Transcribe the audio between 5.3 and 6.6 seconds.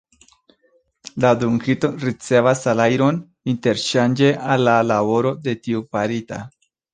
de tiu farita.